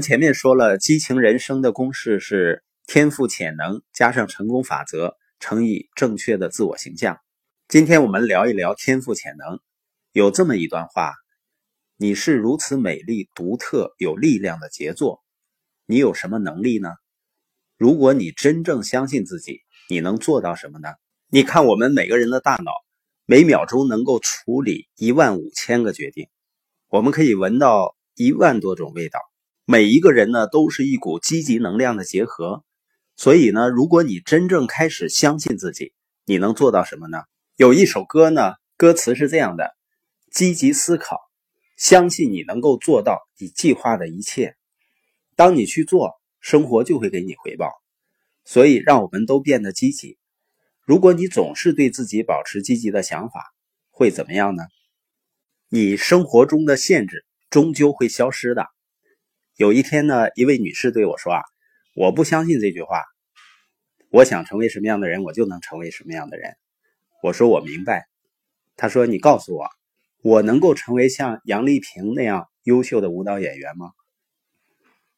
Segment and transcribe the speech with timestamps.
[0.00, 7.18] 前面说了，激情人生的公式是天赋潜能加上成功法则乘以正确的自我形象。
[7.68, 9.60] 今天我们聊一聊天赋潜能。
[10.12, 11.12] 有这么一段话：
[11.98, 15.22] 你是如此美丽、独特、有力量的杰作，
[15.84, 16.88] 你有什么能力呢？
[17.76, 20.88] 如果你真正相信自己，你能做到什么呢？
[21.28, 22.72] 你看，我们每个人的大脑
[23.26, 26.28] 每秒钟能够处理一万五千个决定，
[26.88, 29.20] 我们可以闻到一万多种味道。
[29.64, 32.64] 每一个人呢，都是一股积极能量的结合。
[33.14, 35.92] 所以呢，如果你真正开始相信自己，
[36.24, 37.18] 你能做到什么呢？
[37.56, 39.70] 有一首歌呢，歌词是这样的：
[40.32, 41.18] 积极思考，
[41.76, 44.56] 相信你能够做到你计划的一切。
[45.36, 47.70] 当你去做，生活就会给你回报。
[48.44, 50.18] 所以，让我们都变得积极。
[50.84, 53.54] 如果你总是对自己保持积极的想法，
[53.90, 54.64] 会怎么样呢？
[55.68, 58.66] 你生活中的限制终究会消失的。
[59.56, 61.42] 有一天呢，一位女士对我说：“啊，
[61.94, 63.04] 我不相信这句话。
[64.10, 66.56] 我想成为什么样的人，我就能成为什么样的人。”
[67.22, 68.06] 我说：“我明白。”
[68.76, 69.68] 她说：“你告诉我，
[70.22, 73.90] 我能够成为像杨丽萍那样优秀的舞蹈演员吗？”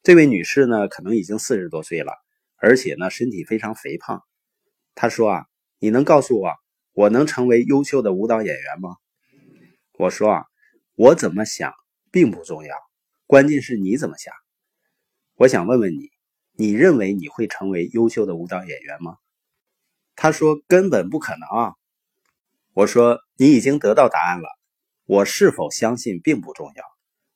[0.03, 2.13] 这位女士呢，可能已经四十多岁了，
[2.57, 4.21] 而且呢，身体非常肥胖。
[4.97, 5.47] 她说：“啊，
[5.79, 6.53] 你能告诉我，
[6.93, 8.97] 我能成为优秀的舞蹈演员吗？”
[9.97, 10.45] 我说：“啊，
[10.97, 11.73] 我怎么想
[12.11, 12.75] 并不重要。”
[13.27, 14.35] 关键是你怎么想？
[15.35, 16.11] 我想问问你，
[16.53, 19.17] 你认为你会成为优秀的舞蹈演员吗？
[20.15, 21.73] 他说根本不可能啊。
[22.75, 24.49] 我说你已经得到答案了。
[25.07, 26.85] 我是否相信并不重要，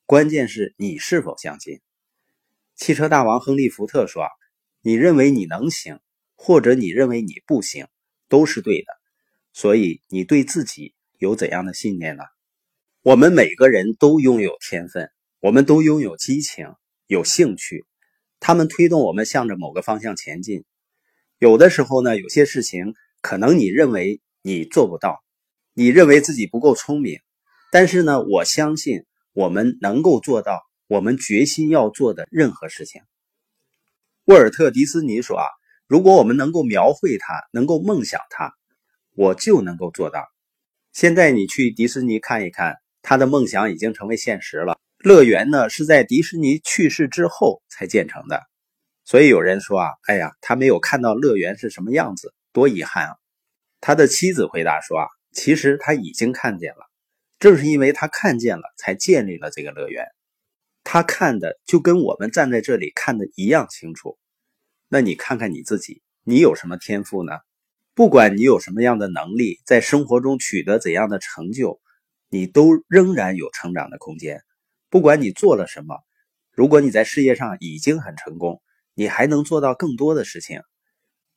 [0.06, 1.80] 关键是你是否相信。
[2.74, 4.26] 汽车大王亨利·福特说
[4.80, 6.00] ：“你认为你能行，
[6.34, 7.86] 或者你认为你不行，
[8.28, 8.86] 都是对的。
[9.52, 12.24] 所以你对自己有怎样的信念呢？”
[13.02, 15.10] 我们每个人都拥有天分。
[15.40, 16.66] 我们都拥有激情，
[17.06, 17.86] 有兴趣，
[18.40, 20.64] 他们推动我们向着某个方向前进。
[21.38, 25.22] 有的时候呢，有些事情可能你认为你做不到，
[25.74, 27.20] 你认为自己不够聪明，
[27.70, 33.02] 但是呢，我相信我们能够做到我们决心要做的任何事情。
[34.24, 35.44] 沃尔特·迪斯尼说：“啊，
[35.86, 38.52] 如果我们能够描绘它，能够梦想它，
[39.14, 40.26] 我就能够做到。”
[40.92, 44.77] 现在你去迪士尼看一看，他的梦想已经成为现实了。
[45.08, 48.42] 乐园呢是在迪士尼去世之后才建成的，
[49.06, 53.16] 所以有人说啊，哎呀，他没有看到乐园是什么样子，多遗憾啊！
[53.80, 56.80] 他的妻子回答说啊，其实他已经看见了，
[57.38, 60.04] 正是因为他看见了，才建立了这个乐园。
[60.84, 64.18] 他看的就跟我们站在这里看的一样清楚。
[64.88, 67.32] 那你看看你自己，你有什么天赋呢？
[67.94, 71.80] 不管你有什么样的能力，在生活中取得怎样的成就，
[72.28, 74.42] 你都仍然有成长的空间。
[74.90, 75.98] 不管你做了什么，
[76.50, 78.62] 如果你在事业上已经很成功，
[78.94, 80.62] 你还能做到更多的事情。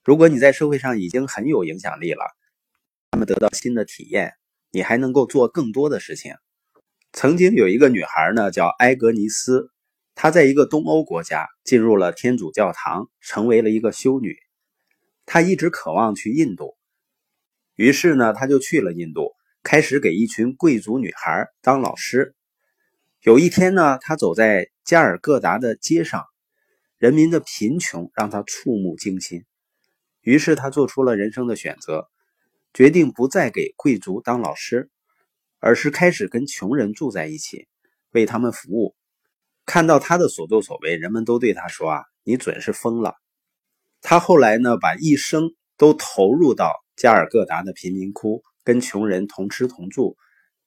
[0.03, 2.23] 如果你在社会上已经很有影响力了，
[3.11, 4.33] 他们得到新的体验，
[4.71, 6.35] 你还能够做更多的事情。
[7.11, 9.69] 曾经有一个女孩呢，叫埃格尼斯，
[10.15, 14.37] 她在一个东欧国家进入了天主教堂，成为了一个修女。
[15.25, 16.77] 她一直渴望去印度，
[17.75, 22.33] 于是呢，她就去了印度，开始给一群贵族女孩当老师。
[23.23, 26.25] 有一天呢，他走在加尔各答的街上，
[26.97, 29.45] 人民的贫穷让他触目惊心。
[30.21, 32.09] 于是他做出了人生的选择，
[32.73, 34.89] 决定不再给贵族当老师，
[35.59, 37.67] 而是开始跟穷人住在一起，
[38.09, 38.95] 为他们服务。
[39.67, 43.13] 看到他的所作所为，人们都对他说：“啊，你准是疯了。”
[44.01, 50.17] 他后来呢，把一生都投入到加尔各答的贫民窟，跟穷人同吃同住。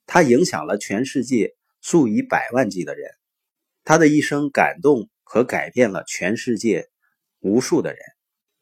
[0.06, 1.56] 他影响了全世界。
[1.84, 3.10] 数以百万计的人，
[3.84, 6.88] 他的一生感动和改变了全世界
[7.40, 7.98] 无数的人。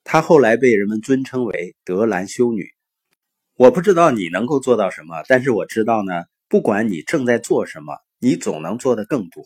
[0.02, 2.66] 他后来被人们尊称为德兰修女。
[3.54, 9.44] 我不知道你能够做到什么，但是我知道呢，不管你正在做什么，你总能做得更多。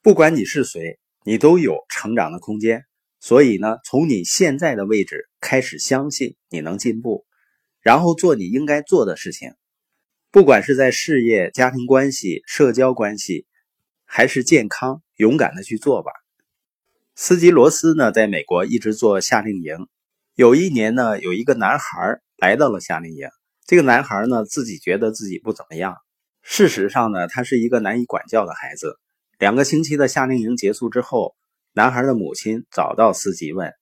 [0.00, 2.86] 不管你是谁，你都有成长的空间。
[3.20, 7.26] 所以呢，从你现在的位置开始，相信你能进步，
[7.82, 9.52] 然后做你应该做的事情。
[10.36, 13.46] 不管是在事业、家庭关系、社交关系，
[14.04, 16.12] 还是健康，勇敢的去做吧。
[17.14, 19.88] 斯基罗斯呢，在美国一直做夏令营。
[20.34, 23.26] 有一年呢，有一个男孩来到了夏令营。
[23.64, 25.96] 这个男孩呢，自己觉得自己不怎么样。
[26.42, 28.98] 事实上呢，他是一个难以管教的孩子。
[29.38, 31.34] 两个星期的夏令营结束之后，
[31.72, 33.72] 男孩的母亲找到司机问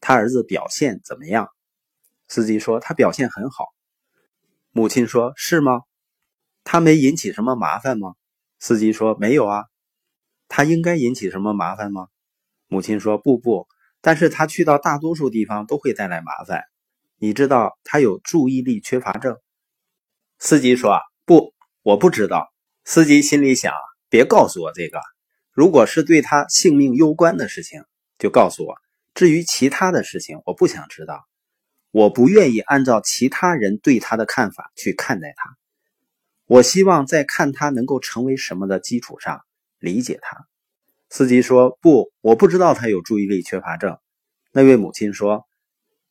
[0.00, 1.50] 他儿子表现怎么样。
[2.28, 3.66] 司机说他表现很好。
[4.76, 5.80] 母亲说：“是吗？
[6.62, 8.12] 他没引起什么麻烦吗？”
[8.60, 9.64] 司机说：“没有啊。”
[10.48, 12.08] 他应该引起什么麻烦吗？
[12.66, 13.66] 母亲说：“不不，
[14.02, 16.64] 但是他去到大多数地方都会带来麻烦。
[17.16, 19.38] 你知道他有注意力缺乏症。”
[20.38, 22.52] 司机说：“不，我不知道。”
[22.84, 23.72] 司机心里想
[24.10, 25.00] ：“别告诉我这个。
[25.52, 27.82] 如果是对他性命攸关的事情，
[28.18, 28.74] 就告诉我。
[29.14, 31.24] 至于其他的事情，我不想知道。
[31.96, 35.56] 我不愿意按照其他人对他的看法去看待他。
[36.44, 39.40] 我希望在看他能够成为什么的基础上
[39.78, 40.46] 理解他。”
[41.08, 43.96] 司机说：“不，我不知道他有注意力缺乏症。”
[44.52, 45.46] 那位母亲说：“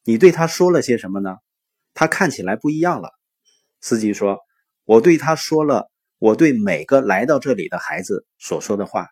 [0.04, 1.36] 你对他说了些什么呢？
[1.94, 3.12] 他看起来不一样了。”
[3.80, 4.40] 司机说
[4.86, 9.08] ：“我对他说了我对每个来到这里的孩子所说的话。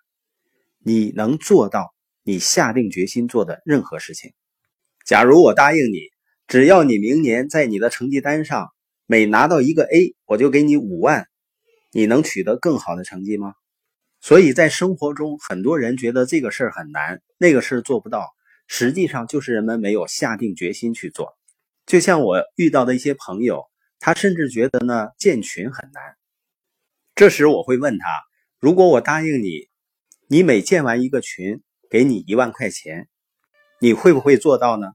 [0.80, 1.94] 你能做到
[2.24, 4.34] 你下定决心做的任何事情。
[5.06, 6.00] 假如我答应你，
[6.54, 8.70] 只要你明年在你的成绩单上
[9.08, 11.28] 每拿到一个 A，我就给你五万。
[11.92, 13.56] 你能取得更好的成绩吗？”
[14.22, 18.30] 所以在生活中，很多人觉得这个事儿很难，那个事儿做不到，
[18.68, 21.36] 实际上就是人们没有下定决心去做。
[21.88, 23.64] 就像我遇到的一些朋友。
[24.00, 26.04] 他甚至觉得呢，建群很难。
[27.16, 28.06] 这时我会问他：
[28.60, 29.70] 如果我答应你，
[30.28, 33.08] 你每建完一个群，给你一万块钱，
[33.80, 34.90] 你会不会做到呢？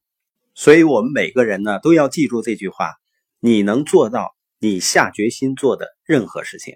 [0.60, 2.94] 所以，我们每个人呢，都要记住这句话：
[3.38, 6.74] 你能做到你下决心做的任何事情。